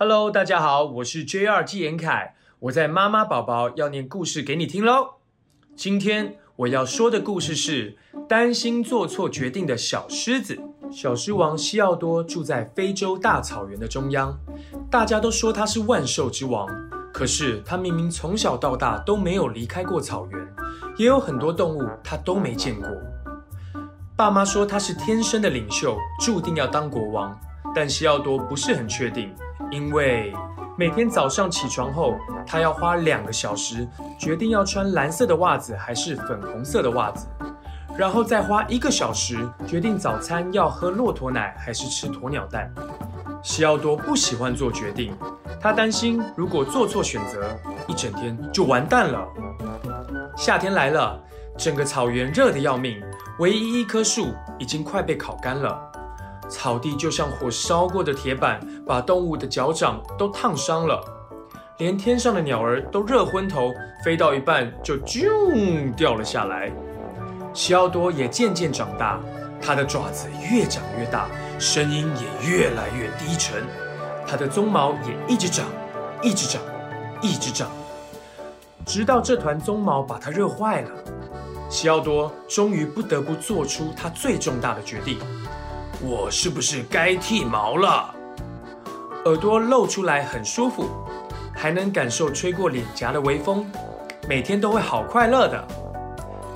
[0.00, 5.14] Hello，大家好，我是 JR 纪言凯，我在妈妈宝宝要念故事给你听喽。
[5.74, 7.96] 今天我要说的故事是
[8.28, 10.56] 担心做错决定的小狮子。
[10.92, 14.38] 小狮王西奥多住在非洲大草原的中央，
[14.88, 16.68] 大家都说他是万兽之王，
[17.12, 20.54] 可是他明明从小到大都没有离开过草原，
[20.96, 22.88] 也有很多动物他都没见过。
[24.14, 27.36] 爸妈说他是天生的领袖，注定要当国王，
[27.74, 29.34] 但西奥多不是很确定。
[29.70, 30.32] 因为
[30.76, 33.86] 每天早上起床后，他要花两个小时
[34.18, 37.26] 决定要穿蓝色的袜子还是粉红色的袜子，
[37.96, 42.72] 然后再花一个小时决定早餐要喝骆驼奶还是吃鸵鸟蛋。
[43.42, 45.16] 西奥多不喜欢做决定，
[45.60, 47.48] 他担心如果做错选择，
[47.86, 49.26] 一整天就完蛋了。
[50.36, 51.20] 夏天来了，
[51.56, 53.02] 整个草原热得要命，
[53.38, 55.87] 唯一一棵树已经快被烤干了。
[56.48, 61.00] 草地就像火烧过的铁板，把动物的脚掌都烫伤了，
[61.78, 63.72] 连天上的鸟儿都热昏头，
[64.04, 66.72] 飞到一半就啾掉了下来。
[67.52, 69.20] 西奥多也渐渐长大，
[69.60, 73.64] 他的爪子越长越大，声音也越来越低沉，
[74.26, 75.66] 他的鬃毛也一直长，
[76.22, 76.62] 一直长，
[77.20, 77.68] 一直长，
[78.86, 80.90] 直到这团鬃毛把他热坏了。
[81.68, 85.18] 西奥多终于不得不做出他最重大的决定。
[86.00, 88.14] 我是不是该剃毛了？
[89.24, 90.88] 耳朵露出来很舒服，
[91.52, 93.68] 还能感受吹过脸颊的微风，
[94.28, 95.66] 每天都会好快乐的。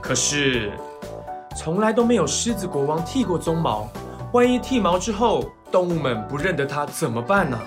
[0.00, 0.72] 可是，
[1.54, 3.86] 从来都没有狮子国王剃过鬃毛，
[4.32, 7.58] 万一剃毛之后动物们不认得他怎么办呢？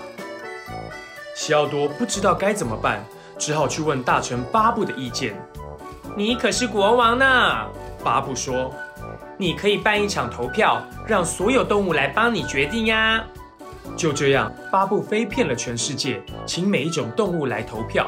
[1.35, 3.05] 西奥多不知道该怎么办，
[3.37, 5.39] 只好去问大臣巴布的意见。
[6.17, 7.25] 你可是国王呢，
[8.03, 8.73] 巴布说。
[9.41, 13.23] 你可以办一场投票，让所有动物来帮你决定呀。
[13.95, 18.05] 就这样，巴布飞遍了全世界，请每一种动物来投票。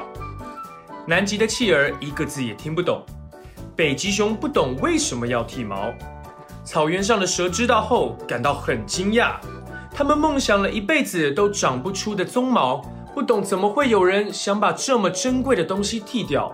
[1.07, 3.01] 南极的企鹅一个字也听不懂，
[3.77, 5.93] 北极熊不懂为什么要剃毛，
[6.65, 9.35] 草原上的蛇知道后感到很惊讶。
[9.89, 12.81] 他们梦想了一辈子都长不出的鬃毛，
[13.13, 16.53] 不懂怎么会有人想把这么珍贵的东西剃掉。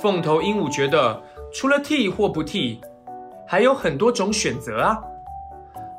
[0.00, 1.20] 凤头鹦鹉觉得，
[1.52, 2.80] 除了剃或不剃。
[3.50, 4.98] 还有很多种选择啊，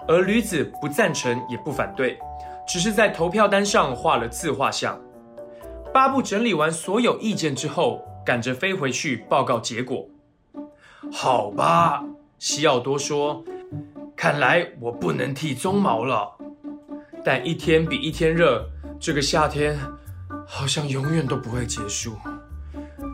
[0.07, 2.19] 而驴子不赞成也不反对，
[2.67, 5.01] 只是在投票单上画了自画像。
[5.91, 10.07] 巴布整理完所有意见之后，赶着飞回去报告结果。
[11.11, 12.03] 好吧，
[12.37, 13.43] 西奥多说，
[14.15, 16.37] 看来我不能剃鬃毛了。
[17.23, 18.63] 但一天比一天热，
[18.99, 19.75] 这个夏天
[20.45, 22.11] 好像永远都不会结束。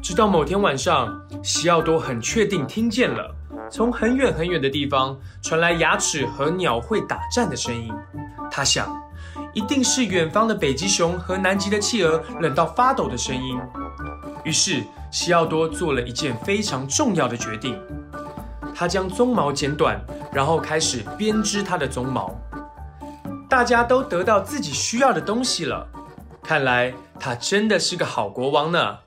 [0.04, 3.34] 直到某天晚上，西奥多很确定听见了。
[3.70, 7.92] 从很远很远的地方传来牙齿和鸟会打战的声音，
[8.52, 8.96] 他想，
[9.54, 13.60] 一定是远方的北极熊和南极的企鹅冷到发抖的声音。
[14.44, 17.80] 于是，西奥多做了一件非常重要的决定，
[18.74, 20.00] 他将鬃毛剪短，
[20.32, 22.34] 然后开始编织他的鬃毛。
[23.50, 25.88] 大家都得到自己需要的东西了，
[26.44, 29.00] 看来他真的是个好国王呢。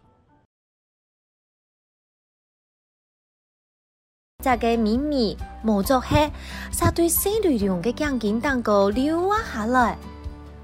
[4.48, 6.30] 这个秘密冇做黑，
[6.72, 9.98] 沙堆小女郎嘅钢筋蛋糕溜啊下来，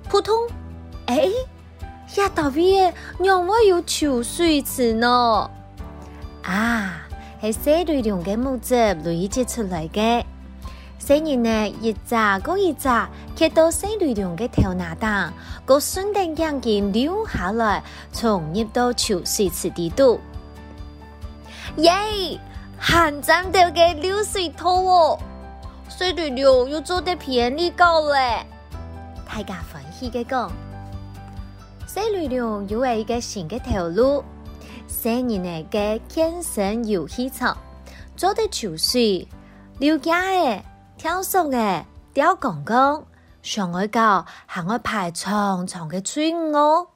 [0.08, 0.48] 扑通！
[1.04, 1.28] 哎，
[2.16, 5.50] 呀，大卫，让我有潮水池呢！
[6.42, 7.02] 啊，
[7.42, 8.74] 系小女郎嘅木子
[9.04, 10.24] 累积出来嘅。
[10.98, 15.30] 小人呢，一扎过一扎，贴到小女郎嘅头那档，
[15.66, 20.18] 个顺电钢筋溜下来，从入到潮水池底度，
[21.76, 22.38] 耶、yeah!！
[22.86, 25.18] 很赚到嘅流水套哦，
[25.88, 28.44] 水女流又做得便宜够嘞！
[29.26, 30.50] 大家欢喜嘅讲，
[31.88, 34.22] 水女流又系一个新嘅头路，
[34.86, 37.56] 新年嚟嘅健身游戏场，
[38.16, 39.26] 做得潮水，
[39.78, 40.60] 溜家嘅，
[40.98, 43.06] 跳绳嘅，吊公公，
[43.40, 46.88] 上去搞，行去排长长嘅队伍哦。